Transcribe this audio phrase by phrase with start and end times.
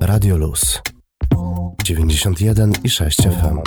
[0.00, 0.80] Radio Luz
[1.84, 3.58] 91 i 6 FM.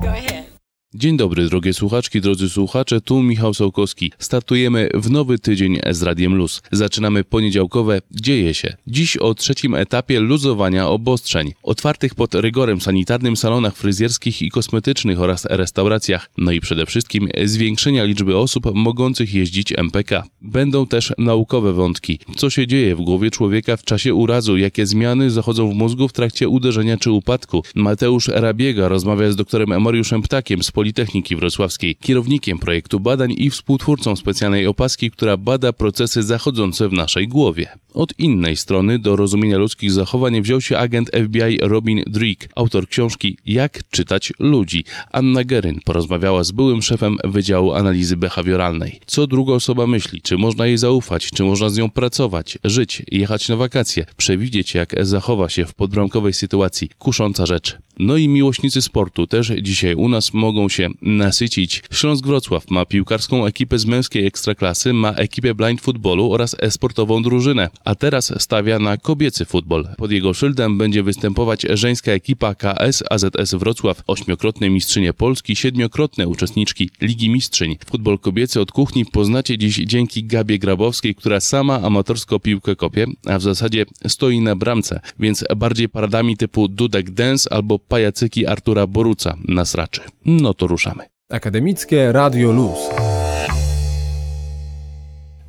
[0.00, 0.57] Go ahead.
[0.94, 4.12] Dzień dobry, drogie słuchaczki, drodzy słuchacze, tu Michał Sołkowski.
[4.18, 6.62] Startujemy w nowy tydzień z Radiem Luz.
[6.72, 8.76] Zaczynamy poniedziałkowe Dzieje się.
[8.86, 15.44] Dziś o trzecim etapie luzowania obostrzeń, otwartych pod rygorem sanitarnym salonach fryzjerskich i kosmetycznych oraz
[15.44, 20.24] restauracjach, no i przede wszystkim zwiększenia liczby osób mogących jeździć MPK.
[20.42, 22.18] Będą też naukowe wątki.
[22.36, 26.12] Co się dzieje w głowie człowieka w czasie urazu, jakie zmiany zachodzą w mózgu w
[26.12, 27.62] trakcie uderzenia czy upadku.
[27.74, 34.16] Mateusz Rabiega rozmawia z doktorem Mariuszem Ptakiem z Politechniki Wrocławskiej, kierownikiem projektu badań i współtwórcą
[34.16, 37.68] specjalnej opaski, która bada procesy zachodzące w naszej głowie.
[37.94, 43.36] Od innej strony do rozumienia ludzkich zachowań wziął się agent FBI Robin Drake, autor książki
[43.46, 44.84] Jak czytać ludzi.
[45.12, 49.00] Anna Geryn porozmawiała z byłym szefem Wydziału Analizy Behawioralnej.
[49.06, 53.48] Co druga osoba myśli, czy można jej zaufać, czy można z nią pracować, żyć, jechać
[53.48, 56.90] na wakacje, przewidzieć jak zachowa się w podbramkowej sytuacji.
[56.98, 57.78] Kusząca rzecz.
[57.98, 61.82] No i miłośnicy sportu też dzisiaj u nas mogą się nasycić.
[61.92, 67.68] Śląsk Wrocław ma piłkarską ekipę z męskiej ekstraklasy, ma ekipę blind footballu oraz e-sportową drużynę,
[67.84, 69.88] a teraz stawia na kobiecy futbol.
[69.96, 76.90] Pod jego szyldem będzie występować żeńska ekipa KS AZS Wrocław, ośmiokrotne mistrzynie Polski, siedmiokrotne uczestniczki
[77.00, 77.76] Ligi Mistrzyń.
[77.90, 83.38] Futbol kobiecy od kuchni poznacie dziś dzięki Gabie Grabowskiej, która sama amatorsko piłkę kopie, a
[83.38, 89.36] w zasadzie stoi na bramce, więc bardziej paradami typu Dudek Dance albo pajacyki Artura Boruca
[89.48, 90.00] nas raczy.
[90.24, 91.04] No to ruszamy.
[91.28, 92.78] Akademickie Radio Luz.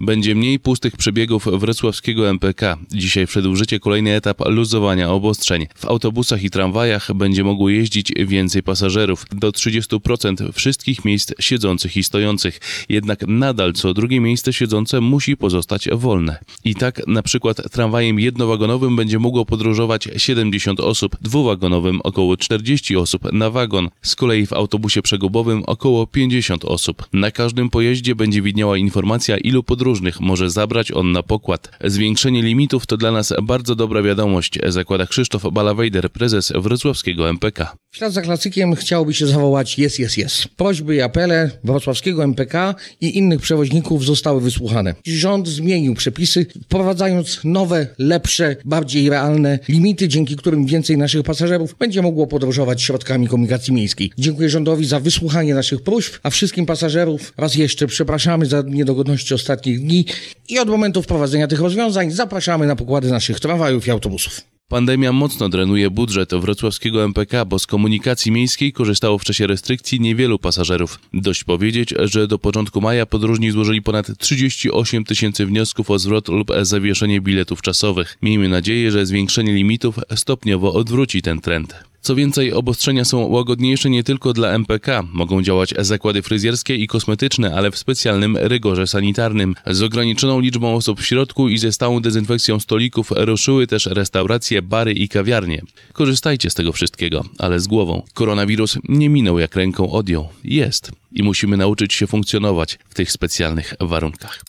[0.02, 2.78] Będzie mniej pustych przebiegów wrocławskiego MPK.
[2.92, 5.68] Dzisiaj wszedł w życie kolejny etap luzowania obostrzeń.
[5.76, 12.04] W autobusach i tramwajach będzie mogło jeździć więcej pasażerów, do 30% wszystkich miejsc siedzących i
[12.04, 12.60] stojących.
[12.90, 16.40] Jednak nadal co drugie miejsce siedzące musi pozostać wolne.
[16.66, 23.34] I tak na przykład tramwajem jednowagonowym będzie mogło podróżować 70 osób, dwuwagonowym około 40 osób
[23.34, 23.90] na wagon.
[24.02, 27.06] Z kolei w autobusie przegubowym około 50 osób.
[27.14, 29.89] Na każdym pojeździe będzie widniała informacja ilu podróżnych
[30.20, 31.72] może zabrać on na pokład.
[31.84, 37.76] Zwiększenie limitów to dla nas bardzo dobra wiadomość, zakłada Krzysztof Balawejder, prezes wrocławskiego MPK.
[37.92, 40.48] W ślad za klasykiem chciałoby się zawołać jest, jest, jest.
[40.48, 44.96] Prośby i apele wrocławskiego MPK i innych przewoźników zostały wysłuchane.
[45.08, 52.02] Rząd zmienił przepisy, wprowadzając nowe, lepsze, bardziej realne limity, dzięki którym więcej naszych pasażerów będzie
[52.02, 54.12] mogło podróżować środkami komunikacji miejskiej.
[54.18, 59.79] Dziękuję rządowi za wysłuchanie naszych próśb, a wszystkim pasażerów raz jeszcze przepraszamy za niedogodności ostatnich
[59.80, 60.06] dni
[60.50, 64.42] i od momentu wprowadzenia tych rozwiązań zapraszamy na pokłady naszych tramwajów i autobusów.
[64.70, 70.40] Pandemia mocno drenuje budżet wrocławskiego MPK, bo z komunikacji miejskiej korzystało w czasie restrykcji niewielu
[70.40, 71.00] pasażerów.
[71.14, 76.52] Dość powiedzieć, że do początku maja podróżni złożyli ponad 38 tysięcy wniosków o zwrot lub
[76.62, 78.18] zawieszenie biletów czasowych.
[78.22, 81.89] Miejmy nadzieję, że zwiększenie limitów stopniowo odwróci ten trend.
[82.02, 85.04] Co więcej, obostrzenia są łagodniejsze nie tylko dla MPK.
[85.14, 89.56] Mogą działać zakłady fryzjerskie i kosmetyczne, ale w specjalnym rygorze sanitarnym.
[89.68, 94.94] Z ograniczoną liczbą osób w środku i ze stałą dezynfekcją stolików ruszyły też restauracje, bary
[94.94, 95.62] i kawiarnie.
[95.94, 98.02] Korzystajcie z tego wszystkiego, ale z głową.
[98.14, 100.30] Koronawirus nie minął jak ręką odjął.
[100.44, 100.92] Jest.
[101.12, 104.44] I musimy nauczyć się funkcjonować w tych specjalnych warunkach.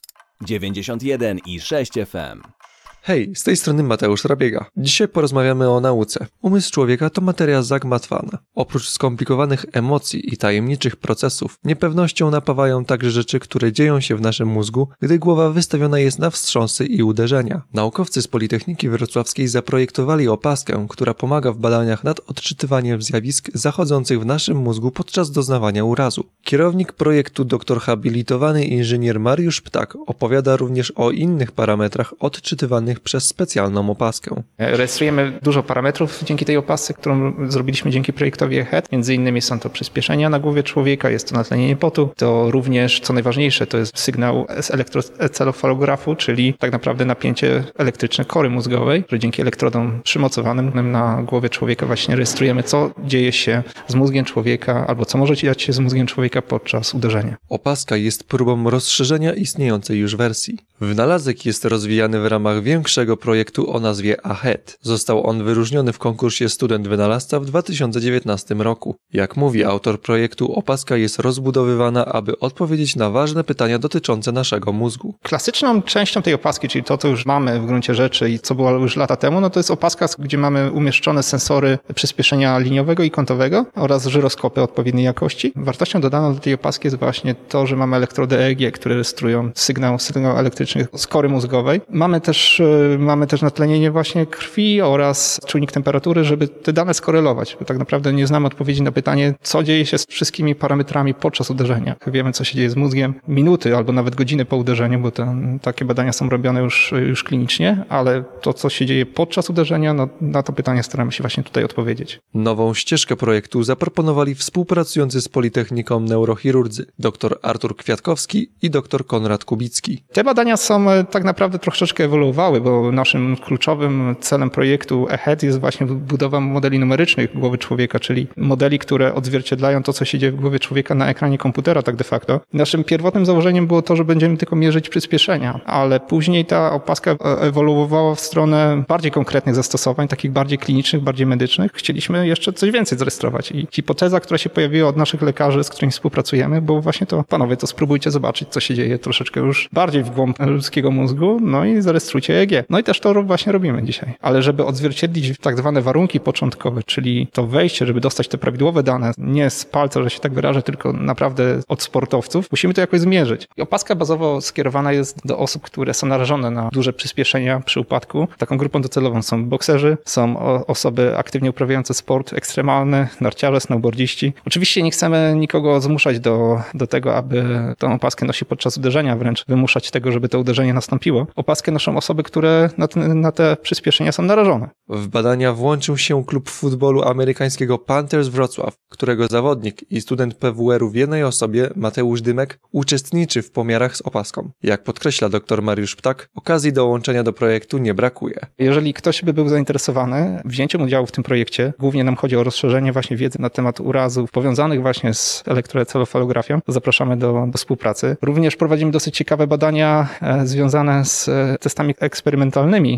[0.47, 2.60] 91 i 6 FM.
[3.03, 4.67] Hej, z tej strony Mateusz Rabiega.
[4.77, 6.27] Dzisiaj porozmawiamy o nauce.
[6.43, 8.39] Umysł człowieka to materia zagmatwana.
[8.55, 14.49] Oprócz skomplikowanych emocji i tajemniczych procesów, niepewnością napawają także rzeczy, które dzieją się w naszym
[14.49, 17.63] mózgu, gdy głowa wystawiona jest na wstrząsy i uderzenia.
[17.73, 24.27] Naukowcy z Politechniki Wrocławskiej zaprojektowali opaskę, która pomaga w badaniach nad odczytywaniem zjawisk zachodzących w
[24.27, 26.25] naszym mózgu podczas doznawania urazu.
[26.43, 33.91] Kierownik projektu dr habilitowany inżynier Mariusz Ptak opowiada również o innych parametrach odczytywanych przez specjalną
[33.91, 34.43] opaskę.
[34.59, 38.93] Rejestrujemy dużo parametrów dzięki tej opasce, którą zrobiliśmy dzięki projektowi EHEAD.
[38.93, 42.11] Między innymi są to przyspieszenia na głowie człowieka, jest to natlenienie potu.
[42.17, 48.51] To również, co najważniejsze, to jest sygnał z elektroencefalografu, czyli tak naprawdę napięcie elektryczne kory
[48.51, 54.25] mózgowej, że dzięki elektrodom przymocowanym na głowie człowieka właśnie rejestrujemy, co dzieje się z mózgiem
[54.25, 57.37] człowieka, albo co może dziać się z mózgiem człowieka podczas uderzenia.
[57.49, 60.59] Opaska jest próbą rozszerzenia istniejącej już wersji.
[60.81, 64.79] Wynalazek jest rozwijany w ramach większego projektu o nazwie AHEAD.
[64.83, 68.97] Został on wyróżniony w konkursie Student Wynalazca w 2019 roku.
[69.13, 75.15] Jak mówi autor projektu, opaska jest rozbudowywana, aby odpowiedzieć na ważne pytania dotyczące naszego mózgu.
[75.23, 78.71] Klasyczną częścią tej opaski, czyli to, co już mamy w gruncie rzeczy i co było
[78.71, 83.67] już lata temu, no to jest opaska, gdzie mamy umieszczone sensory przyspieszenia liniowego i kątowego
[83.75, 85.53] oraz żyroskopy odpowiedniej jakości.
[85.57, 89.99] Wartością dodaną do tej opaski jest właśnie to, że mamy elektrody EEG, które rejestrują sygnał,
[89.99, 91.81] sygnał elektryczny z kory mózgowej.
[91.91, 97.57] Mamy też y, mamy też natlenienie właśnie krwi oraz czujnik temperatury, żeby te dane skorelować.
[97.61, 101.51] Bo tak naprawdę nie znamy odpowiedzi na pytanie, co dzieje się z wszystkimi parametrami podczas
[101.51, 101.97] uderzenia.
[102.07, 105.85] Wiemy, co się dzieje z mózgiem minuty albo nawet godziny po uderzeniu, bo te, takie
[105.85, 110.43] badania są robione już, już klinicznie, ale to, co się dzieje podczas uderzenia, no, na
[110.43, 112.21] to pytanie staramy się właśnie tutaj odpowiedzieć.
[112.35, 120.03] Nową ścieżkę projektu zaproponowali współpracujący z Politechniką neurochirurdzy dr Artur Kwiatkowski i dr Konrad Kubicki.
[120.13, 125.61] Te badania są e, tak naprawdę troszeczkę ewoluowały, bo naszym kluczowym celem projektu EHED jest
[125.61, 130.37] właśnie budowa modeli numerycznych głowy człowieka, czyli modeli, które odzwierciedlają to, co się dzieje w
[130.37, 132.41] głowie człowieka na ekranie komputera tak de facto.
[132.53, 137.17] Naszym pierwotnym założeniem było to, że będziemy tylko mierzyć przyspieszenia, ale później ta opaska e,
[137.41, 141.73] ewoluowała w stronę bardziej konkretnych zastosowań, takich bardziej klinicznych, bardziej medycznych.
[141.75, 145.93] Chcieliśmy jeszcze coś więcej zarejestrować i hipoteza, która się pojawiła od naszych lekarzy, z którymi
[145.93, 150.11] współpracujemy, było właśnie to, panowie, to spróbujcie zobaczyć, co się dzieje troszeczkę już bardziej w
[150.11, 152.50] głąb ludzkiego mózgu, no i zarejestrujcie EEG.
[152.71, 154.15] No i też to właśnie robimy dzisiaj.
[154.21, 159.13] Ale żeby odzwierciedlić tak zwane warunki początkowe, czyli to wejście, żeby dostać te prawidłowe dane,
[159.19, 163.49] nie z palca, że się tak wyrażę, tylko naprawdę od sportowców, musimy to jakoś zmierzyć.
[163.57, 168.29] I opaska bazowo skierowana jest do osób, które są narażone na duże przyspieszenia przy upadku.
[168.39, 174.33] Taką grupą docelową są bokserzy, są osoby aktywnie uprawiające sport ekstremalny, narciarze, snowboardziści.
[174.47, 177.45] Oczywiście nie chcemy nikogo zmuszać do, do tego, aby
[177.79, 181.27] tą opaskę nosić podczas uderzenia, wręcz wymuszać tego, żeby to uderzenie nastąpiło.
[181.37, 182.40] Opaskę noszą osoby, które
[182.79, 184.69] na te, na te przyspieszenia są narażone.
[184.89, 190.95] W badania włączył się klub futbolu amerykańskiego Panthers Wrocław, którego zawodnik i student PWR-u w
[190.95, 194.51] jednej osobie, Mateusz Dymek, uczestniczy w pomiarach z opaską.
[194.63, 198.41] Jak podkreśla dr Mariusz Ptak, okazji dołączenia do projektu nie brakuje.
[198.59, 202.93] Jeżeli ktoś by był zainteresowany wzięciem udziału w tym projekcie, głównie nam chodzi o rozszerzenie
[202.93, 208.17] właśnie wiedzy na temat urazów powiązanych właśnie z elektroencefalografią, zapraszamy do, do współpracy.
[208.23, 212.30] Również prowadzimy dosyć ciekawe badania e, związane z e, testami eksperymentalnymi,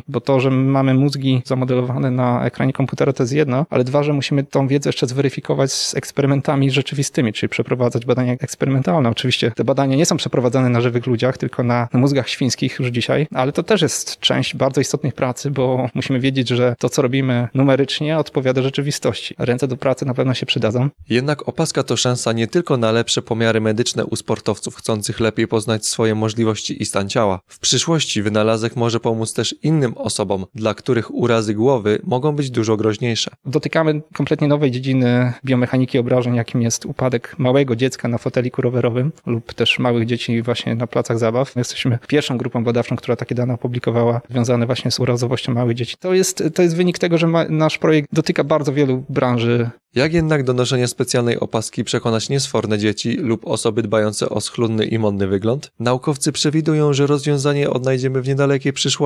[0.09, 4.13] bo to, że mamy mózgi zamodelowane na ekranie komputera to jest jedno, ale dwa, że
[4.13, 9.09] musimy tą wiedzę jeszcze zweryfikować z eksperymentami rzeczywistymi, czyli przeprowadzać badania eksperymentalne.
[9.09, 12.89] Oczywiście te badania nie są przeprowadzane na żywych ludziach, tylko na, na mózgach świńskich już
[12.89, 17.03] dzisiaj, ale to też jest część bardzo istotnej pracy, bo musimy wiedzieć, że to, co
[17.03, 19.35] robimy numerycznie, odpowiada rzeczywistości.
[19.39, 20.89] Ręce do pracy na pewno się przydadzą.
[21.09, 25.87] Jednak opaska to szansa nie tylko na lepsze pomiary medyczne u sportowców chcących lepiej poznać
[25.87, 27.41] swoje możliwości i stan ciała.
[27.47, 32.77] W przyszłości wynalazek może pomóc też innym osobom, dla których urazy głowy mogą być dużo
[32.77, 33.31] groźniejsze.
[33.45, 39.55] Dotykamy kompletnie nowej dziedziny biomechaniki obrażeń, jakim jest upadek małego dziecka na foteliku rowerowym lub
[39.55, 41.57] też małych dzieci właśnie na placach zabaw.
[41.57, 45.97] Jesteśmy pierwszą grupą badawczą, która takie dane opublikowała, związane właśnie z urazowością małych dzieci.
[46.01, 50.13] To jest, to jest wynik tego, że ma, nasz projekt dotyka bardzo wielu branży jak
[50.13, 55.27] jednak do noszenia specjalnej opaski przekonać niesforne dzieci lub osoby dbające o schludny i modny
[55.27, 55.71] wygląd?
[55.81, 59.02] Naukowcy przewidują, że rozwiązanie odnajdziemy w niedalekiej przyszłości,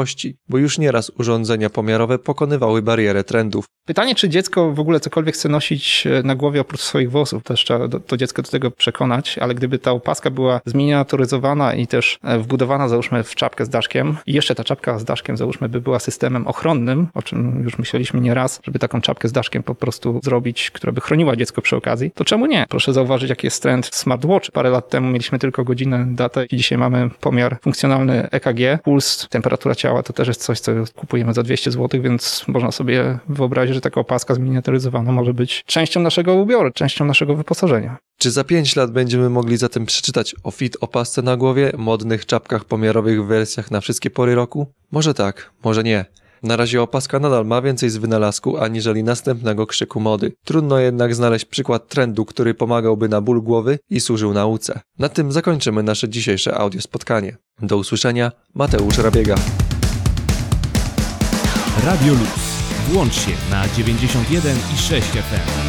[0.49, 3.65] bo już nieraz urządzenia pomiarowe pokonywały barierę trendów.
[3.87, 7.65] Pytanie, czy dziecko w ogóle cokolwiek chce nosić e, na głowie oprócz swoich włosów, też
[7.65, 12.39] trzeba to dziecko do tego przekonać, ale gdyby ta opaska była zminiaturyzowana i też e,
[12.39, 15.99] wbudowana, załóżmy, w czapkę z daszkiem i jeszcze ta czapka z daszkiem, załóżmy, by była
[15.99, 20.71] systemem ochronnym, o czym już myśleliśmy nieraz, żeby taką czapkę z daszkiem po prostu zrobić,
[20.71, 22.67] która by chroniła dziecko przy okazji, to czemu nie?
[22.69, 24.51] Proszę zauważyć, jaki jest trend smartwatch.
[24.51, 29.75] Parę lat temu mieliśmy tylko godzinę, datę i dzisiaj mamy pomiar funkcjonalny EKG, puls, temperatura
[29.87, 33.81] ciała, to też jest coś, co kupujemy za 200 zł, więc można sobie wyobrazić, że
[33.81, 37.97] taka opaska zminiaturyzowana może być częścią naszego ubioru, częścią naszego wyposażenia.
[38.19, 42.65] Czy za 5 lat będziemy mogli zatem przeczytać o fit opasce na głowie, modnych czapkach
[42.65, 44.67] pomiarowych w wersjach na wszystkie pory roku?
[44.93, 46.05] Może tak, może nie.
[46.43, 50.33] Na razie opaska nadal ma więcej z wynalazku aniżeli następnego krzyku mody.
[50.45, 54.81] Trudno jednak znaleźć przykład trendu, który pomagałby na ból głowy i służył nauce.
[54.99, 57.37] Na tym zakończymy nasze dzisiejsze audio spotkanie.
[57.63, 59.35] Do usłyszenia, Mateusz Rabiega.
[61.87, 62.63] Radio Luz.
[62.89, 65.66] Włącz się na 91 i 6 FM.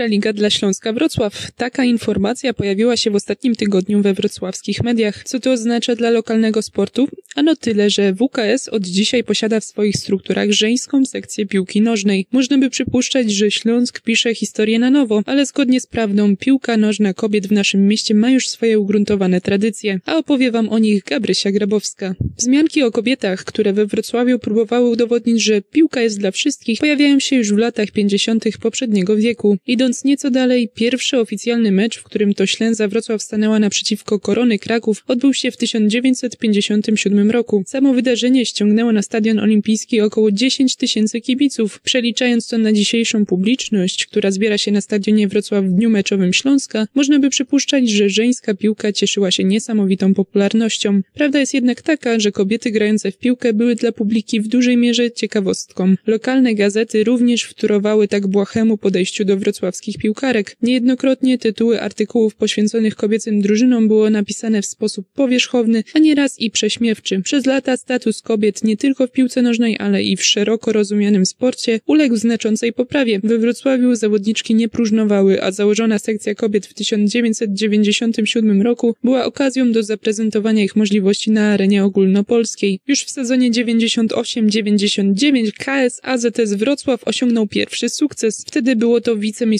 [0.00, 1.50] Ekstraliga dla Śląska Wrocław.
[1.56, 5.24] Taka informacja pojawiła się w ostatnim tygodniu we wrocławskich mediach.
[5.24, 7.08] Co to oznacza dla lokalnego sportu?
[7.36, 12.26] Ano tyle, że WKS od dzisiaj posiada w swoich strukturach żeńską sekcję piłki nożnej.
[12.32, 17.14] Można by przypuszczać, że Śląsk pisze historię na nowo, ale zgodnie z prawdą piłka nożna
[17.14, 21.50] kobiet w naszym mieście ma już swoje ugruntowane tradycje, a opowie wam o nich Gabrysia
[21.50, 22.14] Grabowska.
[22.38, 27.36] Wzmianki o kobietach, które we Wrocławiu próbowały udowodnić, że piłka jest dla wszystkich, pojawiają się
[27.36, 28.44] już w latach 50.
[28.60, 33.22] poprzedniego wieku i do Idąc nieco dalej, pierwszy oficjalny mecz, w którym to Ślęza Wrocław
[33.22, 37.64] stanęła naprzeciwko Korony Kraków, odbył się w 1957 roku.
[37.66, 41.80] Samo wydarzenie ściągnęło na Stadion Olimpijski około 10 tysięcy kibiców.
[41.80, 46.86] Przeliczając to na dzisiejszą publiczność, która zbiera się na Stadionie Wrocław w dniu meczowym Śląska,
[46.94, 51.00] można by przypuszczać, że żeńska piłka cieszyła się niesamowitą popularnością.
[51.14, 55.10] Prawda jest jednak taka, że kobiety grające w piłkę były dla publiki w dużej mierze
[55.10, 55.94] ciekawostką.
[56.06, 59.36] Lokalne gazety również wtórowały tak błahemu podejściu do
[59.80, 60.56] wrocławskich piłkarek.
[60.62, 67.22] Niejednokrotnie tytuły artykułów poświęconych kobiecym drużynom było napisane w sposób powierzchowny, a nieraz i prześmiewczy.
[67.22, 71.80] Przez lata status kobiet nie tylko w piłce nożnej, ale i w szeroko rozumianym sporcie
[71.86, 73.20] uległ znaczącej poprawie.
[73.24, 79.82] We Wrocławiu zawodniczki nie próżnowały, a założona sekcja kobiet w 1997 roku była okazją do
[79.82, 82.80] zaprezentowania ich możliwości na arenie ogólnopolskiej.
[82.86, 88.44] Już w sezonie 98-99 KS AZS Wrocław osiągnął pierwszy sukces.
[88.46, 89.59] Wtedy było to wicemistrzostwo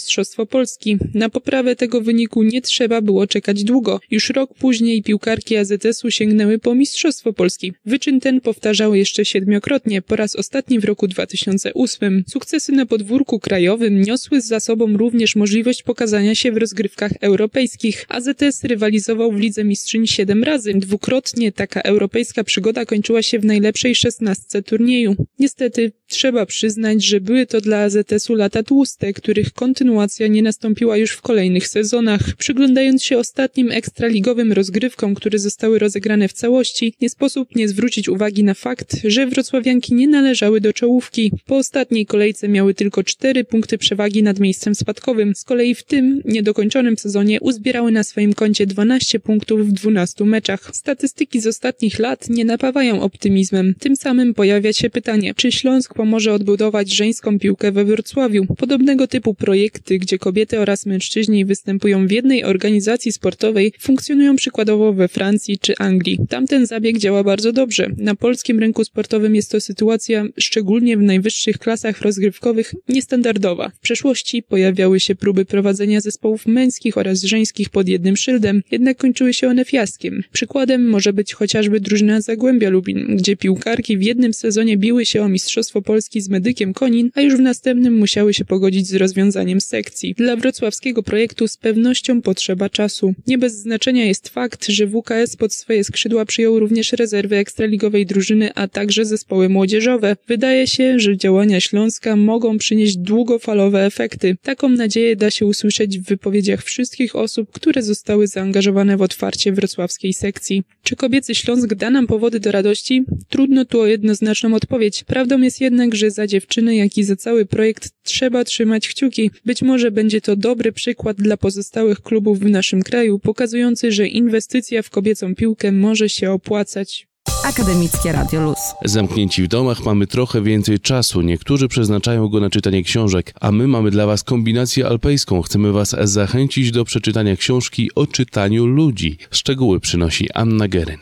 [0.50, 0.97] Polski.
[1.14, 4.00] Na poprawę tego wyniku nie trzeba było czekać długo.
[4.11, 7.73] Już rok później piłkarki AZS-u sięgnęły po Mistrzostwo Polski.
[7.87, 12.25] Wyczyn ten powtarzały jeszcze siedmiokrotnie, po raz ostatni w roku 2008.
[12.28, 18.07] Sukcesy na podwórku krajowym niosły za sobą również możliwość pokazania się w rozgrywkach europejskich.
[18.09, 20.75] AZS rywalizował w Lidze Mistrzyń siedem razy.
[20.75, 25.16] Dwukrotnie taka europejska przygoda kończyła się w najlepszej szesnastce turnieju.
[25.38, 31.11] Niestety trzeba przyznać, że były to dla AZS-u lata tłuste, których kontynuacja nie nastąpiła już
[31.11, 32.21] w kolejnych sezonach.
[32.38, 38.45] Przyglądając się ostatnim ekstraligowym rozgrywkom, które zostały rozegrane w całości, nie sposób nie zwrócić uwagi
[38.45, 41.33] na fakt, że wrocławianki nie należały do czołówki.
[41.47, 45.35] Po ostatniej kolejce miały tylko cztery punkty przewagi nad miejscem spadkowym.
[45.35, 50.71] Z kolei w tym niedokończonym sezonie uzbierały na swoim koncie 12 punktów w 12 meczach.
[50.73, 53.75] Statystyki z ostatnich lat nie napawają optymizmem.
[53.81, 58.47] Tym samym pojawia się pytanie, czy Śląsk pomoże odbudować żeńską piłkę we Wrocławiu?
[58.57, 65.09] Podobnego typu projekty, gdzie kobiety oraz mężczyźni występują w jednej organizacji sportowej, funkcjonują przykładowo we
[65.09, 66.19] Francji czy Anglii.
[66.28, 67.90] Tamten zabieg działa bardzo dobrze.
[67.97, 73.69] Na polskim rynku sportowym jest to sytuacja, szczególnie w najwyższych klasach rozgrywkowych, niestandardowa.
[73.69, 79.35] W przeszłości pojawiały się próby prowadzenia zespołów męskich oraz żeńskich pod jednym szyldem, jednak kończyły
[79.35, 80.23] się one fiaskiem.
[80.33, 85.28] Przykładem może być chociażby drużyna Zagłębia Lubin, gdzie piłkarki w jednym sezonie biły się o
[85.28, 90.14] Mistrzostwo Polski z Medykiem Konin, a już w następnym musiały się pogodzić z rozwiązaniem sekcji.
[90.14, 93.14] Dla wrocławskiego projektu z pewnością potrzeba czasu.
[93.26, 98.54] Nie bez znaczenia jest fakt, że WKS pod swoje skrzydła przyjął również rezerwy ekstraligowej drużyny,
[98.54, 100.16] a także zespoły młodzieżowe.
[100.28, 104.37] Wydaje się, że działania Śląska mogą przynieść długofalowe efekty.
[104.42, 110.12] Taką nadzieję da się usłyszeć w wypowiedziach wszystkich osób, które zostały zaangażowane w otwarcie wrocławskiej
[110.12, 110.62] sekcji.
[110.82, 113.04] Czy kobiecy Śląsk da nam powody do radości?
[113.28, 115.04] Trudno tu o jednoznaczną odpowiedź.
[115.04, 119.30] Prawdą jest jednak, że za dziewczyny, jak i za cały projekt trzeba trzymać kciuki.
[119.44, 124.82] Być może będzie to dobry przykład dla pozostałych klubów w naszym kraju, pokazujący, że inwestycja
[124.82, 127.10] w kobiecą piłkę może się opłacać.
[127.44, 128.58] Akademickie Radio Luz.
[128.84, 131.22] Zamknięci w domach mamy trochę więcej czasu.
[131.22, 135.42] Niektórzy przeznaczają go na czytanie książek, a my mamy dla Was kombinację alpejską.
[135.42, 139.18] Chcemy Was zachęcić do przeczytania książki o czytaniu ludzi.
[139.30, 141.00] Szczegóły przynosi Anna Geryn.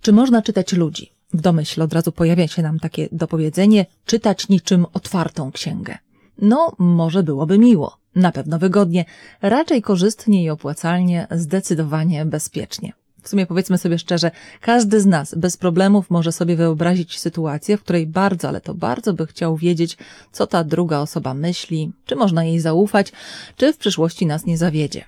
[0.00, 1.13] Czy można czytać ludzi?
[1.34, 5.98] W domyśle od razu pojawia się nam takie dopowiedzenie czytać niczym otwartą księgę.
[6.38, 9.04] No, może byłoby miło, na pewno wygodnie,
[9.42, 12.92] raczej korzystnie i opłacalnie, zdecydowanie bezpiecznie.
[13.22, 17.82] W sumie powiedzmy sobie szczerze, każdy z nas bez problemów może sobie wyobrazić sytuację, w
[17.82, 19.96] której bardzo, ale to bardzo by chciał wiedzieć,
[20.32, 23.12] co ta druga osoba myśli, czy można jej zaufać,
[23.56, 25.04] czy w przyszłości nas nie zawiedzie.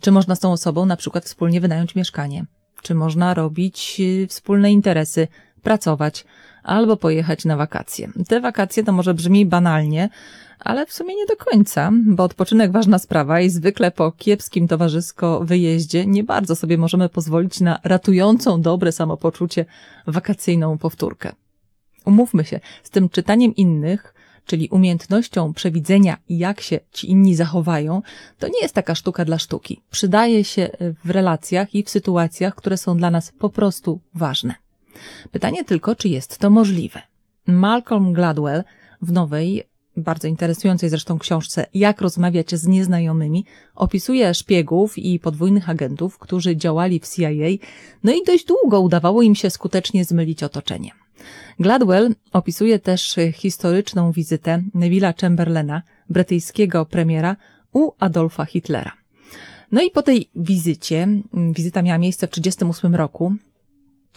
[0.00, 2.46] Czy można z tą osobą na przykład wspólnie wynająć mieszkanie,
[2.82, 5.28] czy można robić wspólne interesy,
[5.62, 6.24] pracować
[6.62, 8.08] albo pojechać na wakacje.
[8.28, 10.08] Te wakacje to może brzmi banalnie,
[10.60, 15.40] ale w sumie nie do końca, bo odpoczynek ważna sprawa i zwykle po kiepskim towarzysko
[15.44, 19.64] wyjeździe nie bardzo sobie możemy pozwolić na ratującą dobre samopoczucie
[20.06, 21.32] wakacyjną powtórkę.
[22.04, 24.14] Umówmy się, z tym czytaniem innych,
[24.46, 28.02] czyli umiejętnością przewidzenia, jak się ci inni zachowają,
[28.38, 29.80] to nie jest taka sztuka dla sztuki.
[29.90, 30.70] Przydaje się
[31.04, 34.54] w relacjach i w sytuacjach, które są dla nas po prostu ważne.
[35.30, 37.02] Pytanie tylko, czy jest to możliwe.
[37.46, 38.64] Malcolm Gladwell
[39.02, 39.64] w nowej,
[39.96, 47.00] bardzo interesującej zresztą książce Jak rozmawiać z nieznajomymi, opisuje szpiegów i podwójnych agentów, którzy działali
[47.00, 47.30] w CIA,
[48.04, 51.05] no i dość długo udawało im się skutecznie zmylić otoczenie.
[51.60, 57.36] Gladwell opisuje też historyczną wizytę Neville'a Chamberlaina, brytyjskiego premiera,
[57.72, 58.92] u Adolfa Hitlera.
[59.72, 63.34] No i po tej wizycie, wizyta miała miejsce w 1938 roku,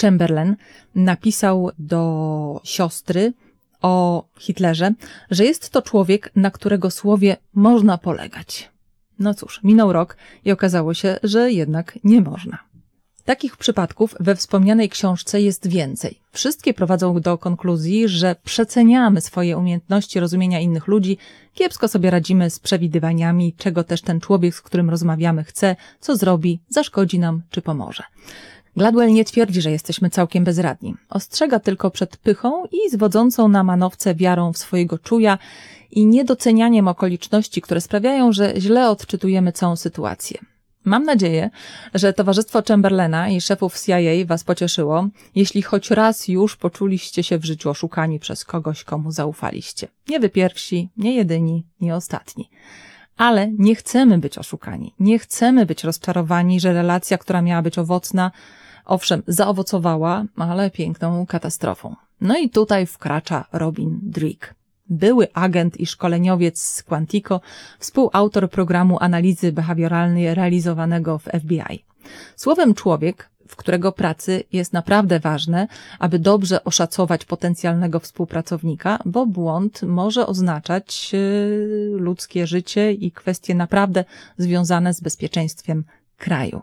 [0.01, 0.55] Chamberlain
[0.95, 3.33] napisał do siostry
[3.81, 4.93] o Hitlerze,
[5.31, 8.69] że jest to człowiek, na którego słowie można polegać.
[9.19, 12.57] No cóż, minął rok i okazało się, że jednak nie można.
[13.29, 16.19] Takich przypadków we wspomnianej książce jest więcej.
[16.31, 21.17] Wszystkie prowadzą do konkluzji, że przeceniamy swoje umiejętności rozumienia innych ludzi,
[21.53, 26.59] kiepsko sobie radzimy z przewidywaniami, czego też ten człowiek, z którym rozmawiamy, chce, co zrobi,
[26.69, 28.03] zaszkodzi nam czy pomoże.
[28.77, 30.95] Gladwell nie twierdzi, że jesteśmy całkiem bezradni.
[31.09, 35.37] Ostrzega tylko przed pychą i zwodzącą na manowce wiarą w swojego czuja
[35.91, 40.39] i niedocenianiem okoliczności, które sprawiają, że źle odczytujemy całą sytuację.
[40.89, 41.49] Mam nadzieję,
[41.93, 47.45] że Towarzystwo Chamberlaina i szefów CIA Was pocieszyło, jeśli choć raz już poczuliście się w
[47.45, 49.87] życiu oszukani przez kogoś, komu zaufaliście.
[50.07, 52.49] Nie wy pierwsi, nie jedyni, nie ostatni.
[53.17, 54.93] Ale nie chcemy być oszukani.
[54.99, 58.31] Nie chcemy być rozczarowani, że relacja, która miała być owocna,
[58.85, 61.95] owszem, zaowocowała, ale piękną katastrofą.
[62.21, 64.58] No i tutaj wkracza Robin Drake
[64.89, 67.41] były agent i szkoleniowiec z Quantico,
[67.79, 71.83] współautor programu analizy behawioralnej realizowanego w FBI.
[72.35, 75.67] Słowem człowiek, w którego pracy jest naprawdę ważne,
[75.99, 81.17] aby dobrze oszacować potencjalnego współpracownika, bo błąd może oznaczać e,
[81.97, 84.05] ludzkie życie i kwestie naprawdę
[84.37, 85.83] związane z bezpieczeństwem
[86.17, 86.61] kraju.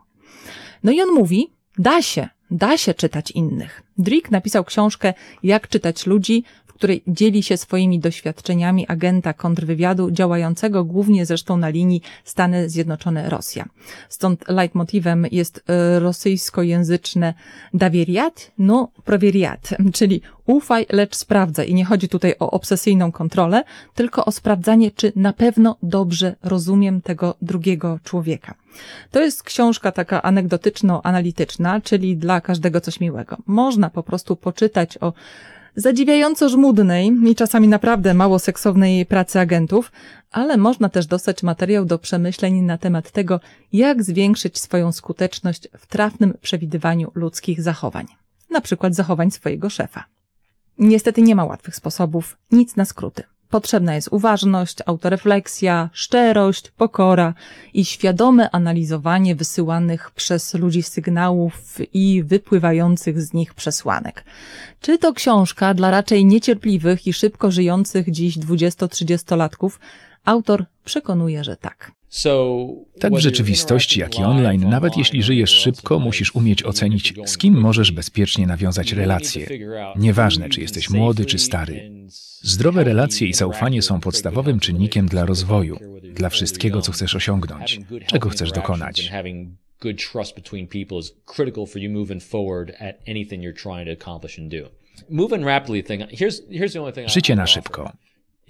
[0.84, 3.82] No i on mówi, da się, da się czytać innych.
[3.98, 6.44] Drick napisał książkę Jak czytać ludzi,
[6.76, 13.64] której dzieli się swoimi doświadczeniami agenta kontrwywiadu działającego głównie zresztą na linii Stany Zjednoczone-Rosja.
[14.08, 17.34] Stąd leitmotivem jest e, rosyjskojęzyczne
[17.74, 21.70] dawiriat, no proviriat, czyli ufaj, lecz sprawdzaj.
[21.70, 23.62] I nie chodzi tutaj o obsesyjną kontrolę,
[23.94, 28.54] tylko o sprawdzanie, czy na pewno dobrze rozumiem tego drugiego człowieka.
[29.10, 33.36] To jest książka taka anegdotyczno-analityczna, czyli dla każdego coś miłego.
[33.46, 35.12] Można po prostu poczytać o
[35.76, 39.92] zadziwiająco żmudnej i czasami naprawdę mało seksownej pracy agentów,
[40.30, 43.40] ale można też dostać materiał do przemyśleń na temat tego,
[43.72, 48.06] jak zwiększyć swoją skuteczność w trafnym przewidywaniu ludzkich zachowań,
[48.50, 50.04] na przykład zachowań swojego szefa.
[50.78, 53.22] Niestety nie ma łatwych sposobów, nic na skróty.
[53.50, 57.34] Potrzebna jest uważność, autorefleksja, szczerość, pokora
[57.74, 64.24] i świadome analizowanie wysyłanych przez ludzi sygnałów i wypływających z nich przesłanek.
[64.80, 69.70] Czy to książka dla raczej niecierpliwych i szybko żyjących dziś 20-30-latków?
[70.24, 71.95] Autor przekonuje, że tak.
[73.00, 77.54] Tak w rzeczywistości, jak i online, nawet jeśli żyjesz szybko, musisz umieć ocenić, z kim
[77.54, 79.46] możesz bezpiecznie nawiązać relacje.
[79.96, 81.90] Nieważne, czy jesteś młody, czy stary.
[82.42, 85.78] Zdrowe relacje i zaufanie są podstawowym czynnikiem dla rozwoju,
[86.14, 89.12] dla wszystkiego, co chcesz osiągnąć, czego chcesz dokonać.
[97.06, 97.92] Życie na szybko.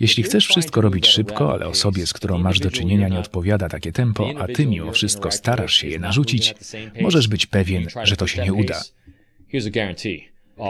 [0.01, 3.93] Jeśli chcesz wszystko robić szybko, ale osobie, z którą masz do czynienia, nie odpowiada takie
[3.93, 6.55] tempo, a ty mimo wszystko starasz się je narzucić,
[7.01, 8.83] możesz być pewien, że to się nie uda.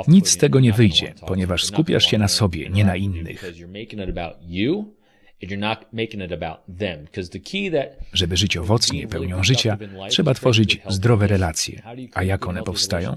[0.08, 3.52] Nic z tego nie wyjdzie, ponieważ skupiasz się na sobie, nie na innych.
[8.12, 11.82] Żeby żyć owocnie, pełnią życia, trzeba tworzyć zdrowe relacje.
[12.14, 13.14] A jak one powstają?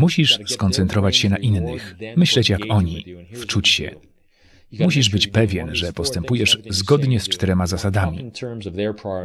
[0.00, 3.90] Musisz skoncentrować się na innych, myśleć jak oni, wczuć się.
[4.72, 8.30] Musisz być pewien, że postępujesz zgodnie z czterema zasadami.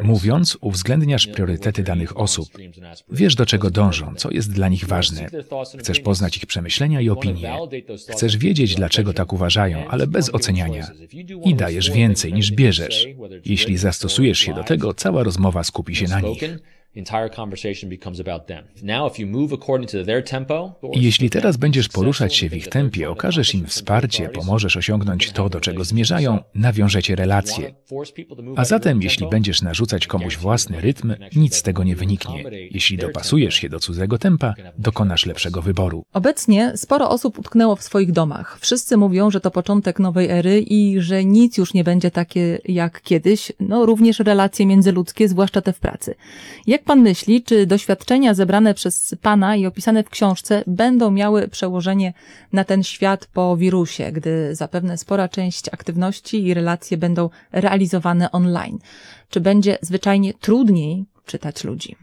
[0.03, 2.49] Mówiąc, uwzględniasz priorytety danych osób.
[3.11, 5.27] Wiesz, do czego dążą, co jest dla nich ważne.
[5.79, 7.57] Chcesz poznać ich przemyślenia i opinie.
[8.11, 10.87] Chcesz wiedzieć, dlaczego tak uważają, ale bez oceniania.
[11.45, 13.07] I dajesz więcej niż bierzesz.
[13.45, 16.43] Jeśli zastosujesz się do tego, cała rozmowa skupi się na nich.
[20.93, 25.49] I jeśli teraz będziesz poruszać się w ich tempie, okażesz im wsparcie, pomożesz osiągnąć to,
[25.49, 27.73] do czego zmierzają, nawiążecie relacje.
[28.55, 32.43] A zatem, jeśli będziesz narzucać komuś własny rytm, nic z tego nie wyniknie.
[32.71, 36.03] Jeśli dopasujesz się do cudzego tempa, dokonasz lepszego wyboru.
[36.13, 38.57] Obecnie sporo osób utknęło w swoich domach.
[38.61, 43.01] Wszyscy mówią, że to początek nowej ery i że nic już nie będzie takie jak
[43.01, 46.15] kiedyś, no również relacje międzyludzkie, zwłaszcza te w pracy.
[46.67, 51.47] Jak jak pan myśli, czy doświadczenia zebrane przez pana i opisane w książce będą miały
[51.47, 52.13] przełożenie
[52.53, 58.79] na ten świat po wirusie, gdy zapewne spora część aktywności i relacje będą realizowane online?
[59.29, 61.95] Czy będzie zwyczajnie trudniej czytać ludzi.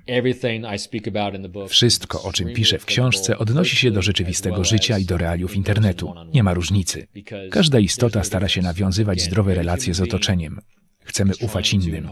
[1.69, 6.15] Wszystko, o czym piszę w książce, odnosi się do rzeczywistego życia i do realiów internetu.
[6.35, 7.07] Nie ma różnicy.
[7.51, 10.61] Każda istota stara się nawiązywać zdrowe relacje z otoczeniem.
[11.11, 12.09] Chcemy ufać innym.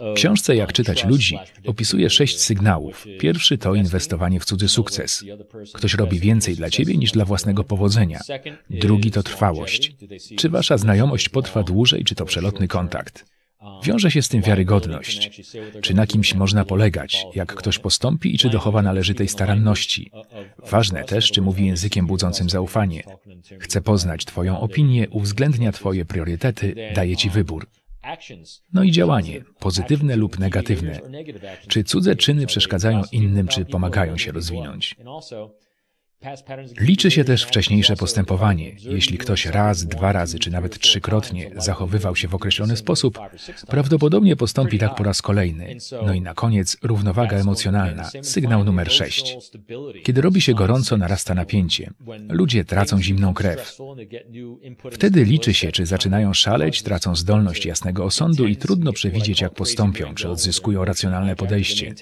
[0.00, 3.06] W książce Jak czytać ludzi opisuje sześć sygnałów.
[3.20, 5.24] Pierwszy to inwestowanie w cudzy sukces.
[5.74, 8.20] Ktoś robi więcej dla ciebie niż dla własnego powodzenia.
[8.70, 9.96] Drugi to trwałość.
[10.36, 13.35] Czy wasza znajomość potrwa dłużej, czy to przelotny kontakt?
[13.82, 15.42] Wiąże się z tym wiarygodność.
[15.80, 20.10] Czy na kimś można polegać, jak ktoś postąpi i czy dochowa należytej staranności.
[20.70, 23.02] Ważne też, czy mówi językiem budzącym zaufanie.
[23.58, 27.66] Chce poznać Twoją opinię, uwzględnia Twoje priorytety, daje Ci wybór.
[28.72, 31.00] No i działanie, pozytywne lub negatywne.
[31.68, 34.96] Czy cudze czyny przeszkadzają innym, czy pomagają się rozwinąć?
[36.80, 38.72] Liczy się też wcześniejsze postępowanie.
[38.78, 43.18] Jeśli ktoś raz, dwa razy czy nawet trzykrotnie zachowywał się w określony sposób,
[43.68, 45.76] prawdopodobnie postąpi tak po raz kolejny.
[46.06, 49.36] No i na koniec równowaga emocjonalna, sygnał numer 6.
[50.02, 51.90] Kiedy robi się gorąco, narasta napięcie.
[52.28, 53.78] Ludzie tracą zimną krew.
[54.90, 60.14] Wtedy liczy się, czy zaczynają szaleć, tracą zdolność jasnego osądu i trudno przewidzieć, jak postąpią,
[60.14, 61.94] czy odzyskują racjonalne podejście.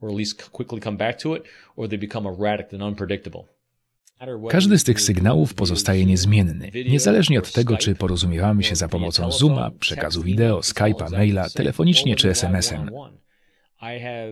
[0.00, 1.42] Or at least quickly come back to it,
[1.76, 3.44] or they become erratic and unpredictable.
[4.50, 9.70] Każdy z tych sygnałów pozostaje niezmienny, niezależnie od tego, czy porozumiewamy się za pomocą Zooma,
[9.70, 12.90] przekazu wideo, Skype'a, maila, telefonicznie czy SMS-em.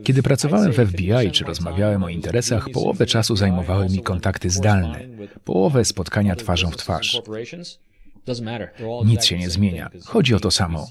[0.04, 5.00] Kiedy pracowałem w FBI czy rozmawiałem o interesach, połowę czasu zajmowały mi kontakty zdalne,
[5.44, 7.22] połowę spotkania twarzą w twarz.
[9.04, 9.90] Nic się nie zmienia.
[10.04, 10.86] Chodzi o to samo.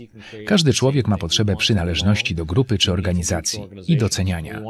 [0.45, 4.61] Każdy człowiek ma potrzebę przynależności do grupy czy organizacji i doceniania.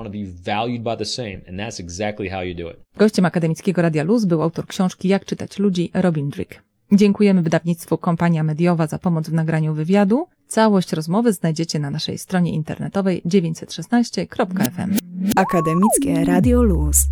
[2.97, 6.62] Gościem akademickiego Radia Luz był autor książki Jak czytać ludzi Robin Drick.
[6.91, 10.28] Dziękujemy wydawnictwu Kompania Mediowa za pomoc w nagraniu wywiadu.
[10.47, 14.97] Całość rozmowy znajdziecie na naszej stronie internetowej 916.fm.
[15.36, 17.06] Akademickie Radio Luz.